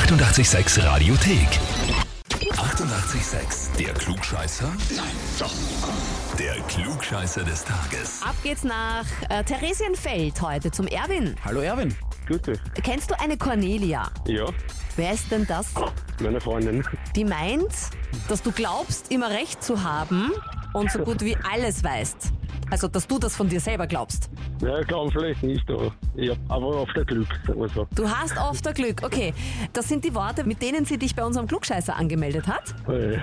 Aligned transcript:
886 0.00 0.84
Radiothek. 0.84 1.48
88,6. 2.28 3.74
Der 3.78 3.94
Klugscheißer? 3.94 4.70
Nein, 4.94 5.06
doch. 5.38 5.54
Der 6.38 6.54
Klugscheißer 6.68 7.42
des 7.44 7.64
Tages. 7.64 8.20
Ab 8.22 8.34
geht's 8.42 8.62
nach 8.62 9.06
äh, 9.30 9.42
Theresienfeld 9.42 10.42
heute 10.42 10.70
zum 10.70 10.86
Erwin. 10.86 11.34
Hallo 11.46 11.60
Erwin. 11.60 11.94
Grüß 12.26 12.42
dich. 12.42 12.58
Kennst 12.84 13.10
du 13.10 13.18
eine 13.18 13.38
Cornelia? 13.38 14.10
Ja, 14.26 14.44
Wer 14.96 15.12
ist 15.14 15.30
denn 15.30 15.46
das? 15.46 15.68
meine 16.22 16.42
Freundin. 16.42 16.84
Die 17.14 17.24
meint, 17.24 17.72
dass 18.28 18.42
du 18.42 18.52
glaubst, 18.52 19.10
immer 19.10 19.30
recht 19.30 19.64
zu 19.64 19.82
haben 19.82 20.30
und 20.74 20.92
so 20.92 20.98
gut 20.98 21.22
wie 21.22 21.38
alles 21.50 21.82
weißt. 21.82 22.32
Also, 22.70 22.88
dass 22.88 23.06
du 23.06 23.18
das 23.18 23.36
von 23.36 23.48
dir 23.48 23.60
selber 23.60 23.86
glaubst. 23.86 24.28
Ja, 24.60 24.82
glauben 24.82 25.10
vielleicht 25.10 25.42
nicht, 25.42 25.68
aber 25.70 25.92
ich 26.16 26.30
hab 26.30 26.38
aber 26.48 26.82
oft 26.82 26.96
ein 26.98 27.06
Glück, 27.06 27.28
sagen 27.46 27.60
wir 27.60 27.68
so. 27.68 27.86
Du 27.94 28.08
hast 28.08 28.36
oft 28.38 28.66
ein 28.66 28.74
Glück. 28.74 29.02
Okay, 29.04 29.32
das 29.72 29.88
sind 29.88 30.04
die 30.04 30.14
Worte, 30.14 30.44
mit 30.44 30.60
denen 30.62 30.84
sie 30.84 30.98
dich 30.98 31.14
bei 31.14 31.24
unserem 31.24 31.46
Klugscheißer 31.46 31.94
angemeldet 31.96 32.46
hat. 32.46 32.74
Äh, 32.88 33.18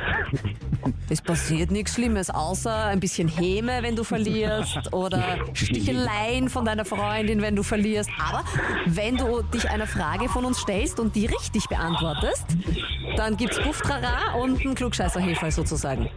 Es 1.10 1.22
passiert 1.22 1.72
nichts 1.72 1.94
Schlimmes, 1.96 2.30
außer 2.30 2.86
ein 2.86 3.00
bisschen 3.00 3.28
Häme, 3.28 3.80
wenn 3.84 3.96
du 3.96 4.04
verlierst 4.04 4.92
oder 4.94 5.38
Sticheleien 5.54 6.50
von 6.50 6.66
deiner 6.66 6.86
Freundin, 6.86 7.42
wenn 7.42 7.56
du 7.56 7.64
verlierst. 7.64 8.10
Aber 8.20 8.44
wenn 8.86 9.18
du 9.18 9.42
dich 9.44 9.70
einer 9.70 9.88
Frage 9.88 10.30
von 10.30 10.46
uns 10.46 10.60
stellst 10.60 11.00
und 11.00 11.16
die 11.16 11.26
richtig 11.26 11.68
beantwortest, 11.68 12.46
dann 13.18 13.38
gibt's 13.38 13.62
Bufftrara 13.62 14.34
und 14.42 14.62
einen 14.62 14.76
Klugscheißerheferl 14.76 15.52
sozusagen. 15.52 16.10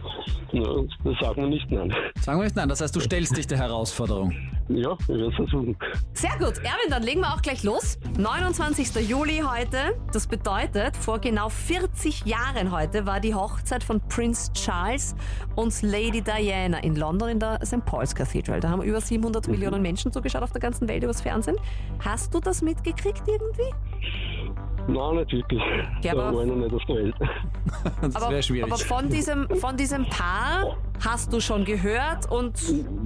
Na, 0.51 0.83
das 1.03 1.19
sagen 1.19 1.41
wir 1.43 1.49
nicht, 1.49 1.69
nein. 1.71 1.93
Sagen 2.21 2.39
wir 2.39 2.45
nicht 2.45 2.55
nein, 2.55 2.69
das 2.69 2.81
heißt, 2.81 2.95
du 2.95 2.99
stellst 2.99 3.35
dich 3.37 3.47
der 3.47 3.57
Herausforderung. 3.57 4.33
Ja, 4.69 4.97
ich 4.99 5.07
werde 5.07 5.27
es 5.27 5.35
versuchen. 5.35 5.77
Sehr 6.13 6.31
gut, 6.31 6.57
Erwin, 6.57 6.89
dann 6.89 7.03
legen 7.03 7.21
wir 7.21 7.33
auch 7.33 7.41
gleich 7.41 7.63
los. 7.63 7.97
29. 8.17 9.07
Juli 9.07 9.41
heute, 9.49 9.97
das 10.11 10.27
bedeutet, 10.27 10.97
vor 10.97 11.19
genau 11.19 11.47
40 11.47 12.25
Jahren 12.25 12.71
heute 12.71 13.05
war 13.05 13.19
die 13.21 13.33
Hochzeit 13.33 13.83
von 13.83 14.01
Prince 14.09 14.51
Charles 14.53 15.15
und 15.55 15.81
Lady 15.81 16.21
Diana 16.21 16.79
in 16.79 16.95
London 16.95 17.29
in 17.29 17.39
der 17.39 17.59
St. 17.65 17.85
Paul's 17.85 18.13
Cathedral. 18.13 18.59
Da 18.59 18.69
haben 18.69 18.81
über 18.81 18.99
700 18.99 19.47
Millionen 19.47 19.81
Menschen 19.81 20.11
zugeschaut 20.11 20.43
auf 20.43 20.51
der 20.51 20.61
ganzen 20.61 20.87
Welt 20.89 21.03
übers 21.03 21.21
Fernsehen. 21.21 21.57
Hast 22.03 22.33
du 22.33 22.39
das 22.41 22.61
mitgekriegt 22.61 23.23
irgendwie? 23.25 23.73
Nein, 24.87 25.15
nicht 25.17 25.33
wirklich. 25.33 25.61
Ja, 26.01 26.13
da 26.15 26.27
aber- 26.27 26.37
war 26.37 26.43
ich 26.43 26.49
noch 26.49 26.55
nicht 26.55 26.73
auf 26.73 26.85
der 26.85 26.95
Welt. 26.95 27.15
Das 28.01 28.15
Aber, 28.15 28.29
wäre 28.31 28.43
schwierig. 28.43 28.71
aber 28.71 28.77
von, 28.81 29.09
diesem, 29.09 29.47
von 29.57 29.75
diesem 29.75 30.05
Paar 30.07 30.77
hast 31.03 31.31
du 31.33 31.39
schon 31.41 31.65
gehört 31.65 32.31
und 32.31 32.57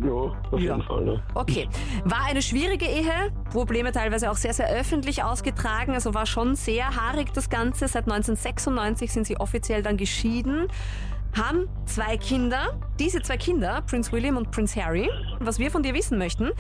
Ja, 0.04 0.12
auf 0.12 0.36
Ja. 0.54 0.60
jeden 0.60 0.84
Fall. 0.84 1.08
Ja. 1.08 1.22
Okay. 1.34 1.68
War 2.06 2.26
eine 2.28 2.42
schwierige 2.44 2.86
Ehe, 2.86 3.32
Probleme 3.52 3.92
teilweise 3.92 4.30
auch 4.30 4.36
sehr, 4.36 4.54
sehr 4.54 4.70
öffentlich 4.70 5.24
ausgetragen, 5.24 5.94
also 5.94 6.14
war 6.14 6.26
schon 6.28 6.56
sehr 6.56 6.96
haarig 6.96 7.34
das 7.34 7.50
Ganze. 7.50 7.88
Seit 7.88 8.04
1996 8.08 9.12
sind 9.12 9.26
sie 9.26 9.38
offiziell 9.40 9.82
dann 9.82 9.98
geschieden, 9.98 10.68
haben 11.38 11.68
zwei 11.86 12.18
Kinder. 12.18 12.80
Diese 13.00 13.22
zwei 13.22 13.38
Kinder, 13.38 13.82
Prince 13.88 14.12
William 14.12 14.38
und 14.38 14.52
Prince 14.52 14.82
Harry. 14.82 15.10
Was 15.40 15.60
wir 15.60 15.72
von 15.72 15.84
dir 15.84 15.94
wissen 15.94 16.18
möchten, 16.18 16.52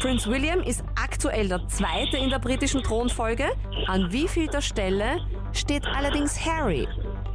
Prince 0.00 0.30
William 0.30 0.60
ist 0.60 0.84
aktuell 1.02 1.48
der 1.48 1.66
Zweite 1.68 2.16
in 2.16 2.30
der 2.30 2.38
britischen 2.38 2.82
Thronfolge. 2.82 3.46
An 3.86 4.12
wievielter 4.12 4.62
Stelle 4.62 5.18
steht 5.52 5.86
allerdings 5.86 6.44
Harry? 6.44 6.88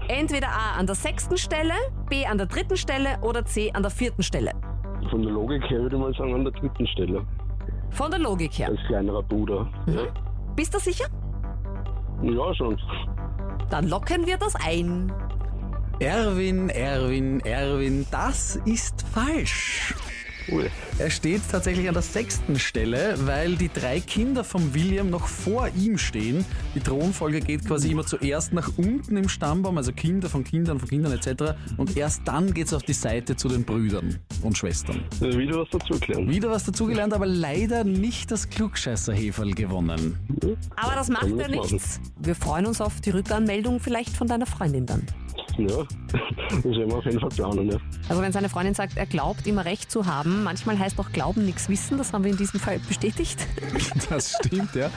Entweder 0.07 0.47
A 0.47 0.79
an 0.79 0.85
der 0.85 0.95
sechsten 0.95 1.37
Stelle, 1.37 1.73
B 2.09 2.25
an 2.25 2.37
der 2.37 2.47
dritten 2.47 2.77
Stelle 2.77 3.17
oder 3.21 3.43
C 3.45 3.71
an 3.73 3.81
der 3.81 3.91
vierten 3.91 4.23
Stelle. 4.23 4.51
Von 5.09 5.21
der 5.21 5.31
Logik 5.31 5.63
her 5.69 5.79
würde 5.81 5.95
ich 5.95 6.01
mal 6.01 6.13
sagen, 6.13 6.33
an 6.33 6.43
der 6.45 6.53
dritten 6.53 6.87
Stelle. 6.87 7.25
Von 7.91 8.11
der 8.11 8.19
Logik 8.19 8.57
her. 8.57 8.69
Als 8.69 8.79
kleinerer 8.87 9.23
Bruder. 9.23 9.67
Ja. 9.87 10.03
Bist 10.55 10.73
du 10.73 10.79
sicher? 10.79 11.05
ja, 12.23 12.55
schon. 12.55 12.79
Dann 13.69 13.87
locken 13.89 14.25
wir 14.25 14.37
das 14.37 14.55
ein. 14.55 15.11
Erwin, 15.99 16.69
Erwin, 16.69 17.39
Erwin, 17.39 18.05
das 18.11 18.59
ist 18.65 19.03
falsch. 19.13 19.95
Ui. 20.49 20.69
Er 20.99 21.09
steht 21.09 21.41
tatsächlich 21.51 21.87
an 21.87 21.95
der 21.95 22.03
sechsten 22.03 22.59
Stelle, 22.59 23.15
weil 23.25 23.55
die 23.55 23.67
drei 23.67 23.99
Kinder 23.99 24.43
von 24.43 24.75
William 24.75 25.09
noch 25.09 25.27
vor 25.27 25.69
ihm 25.75 25.97
stehen. 25.97 26.45
Die 26.75 26.79
Thronfolge 26.79 27.41
geht 27.41 27.65
quasi 27.65 27.91
immer 27.91 28.05
zuerst 28.05 28.53
nach 28.53 28.69
unten 28.77 29.17
im 29.17 29.27
Stammbaum, 29.27 29.77
also 29.77 29.91
Kinder 29.91 30.29
von 30.29 30.43
Kindern 30.43 30.79
von 30.79 30.87
Kindern 30.87 31.11
etc. 31.13 31.55
Und 31.77 31.97
erst 31.97 32.21
dann 32.25 32.53
geht's 32.53 32.73
auf 32.73 32.83
die 32.83 32.93
Seite 32.93 33.35
zu 33.35 33.49
den 33.49 33.65
Brüdern 33.65 34.19
und 34.43 34.55
Schwestern. 34.55 35.03
Äh, 35.19 35.35
Wieder 35.35 35.61
was 35.61 35.69
dazu 35.71 35.93
erklären. 35.93 36.29
Wieder 36.29 36.51
was 36.51 36.63
dazugelernt, 36.63 37.13
aber 37.13 37.25
leider 37.25 37.83
nicht 37.83 38.29
das 38.29 38.47
Klugscheißer-Heferl 38.49 39.51
gewonnen. 39.55 40.15
Aber 40.75 40.93
das 40.93 41.09
macht 41.09 41.27
ja 41.35 41.47
nichts. 41.47 41.99
Wir 42.19 42.35
freuen 42.35 42.67
uns 42.67 42.81
auf 42.81 43.01
die 43.01 43.09
Rückanmeldung 43.09 43.79
vielleicht 43.79 44.15
von 44.15 44.27
deiner 44.27 44.45
Freundin 44.45 44.85
dann. 44.85 45.07
Ja, 45.57 45.67
das 45.67 46.63
werden 46.63 46.89
wir 46.89 46.97
auf 46.97 47.05
jeden 47.05 47.19
Fall 47.19 47.29
planen. 47.29 47.71
Ja. 47.71 47.77
Also 48.09 48.21
wenn 48.21 48.31
seine 48.31 48.49
Freundin 48.49 48.73
sagt, 48.73 48.97
er 48.97 49.05
glaubt 49.05 49.47
immer 49.47 49.65
recht 49.65 49.91
zu 49.91 50.05
haben, 50.05 50.43
manchmal 50.43 50.77
heißt 50.77 50.99
auch 50.99 51.11
Glauben 51.11 51.45
nichts 51.45 51.69
wissen, 51.69 51.97
das 51.97 52.13
haben 52.13 52.23
wir 52.23 52.31
in 52.31 52.37
diesem 52.37 52.59
Fall 52.59 52.79
bestätigt. 52.79 53.45
Das 54.09 54.35
stimmt, 54.39 54.73
ja. 54.75 54.89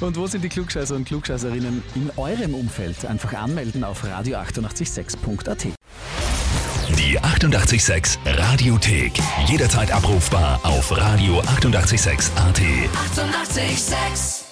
Und 0.00 0.16
wo 0.16 0.26
sind 0.26 0.42
die 0.42 0.48
Klugscheißer 0.48 0.96
und 0.96 1.04
Klugscheißerinnen 1.04 1.82
in 1.94 2.10
eurem 2.16 2.54
Umfeld? 2.54 3.04
Einfach 3.04 3.32
anmelden 3.34 3.84
auf 3.84 4.02
radio886.at. 4.04 5.66
Die 6.98 7.20
88,6 7.20 8.18
Radiothek. 8.24 9.12
Jederzeit 9.46 9.92
abrufbar 9.92 10.60
auf 10.64 10.90
radio886.at. 10.90 12.60
88,6. 13.22 13.66
Eighty-eight, 13.66 13.78
sex. 13.78 14.45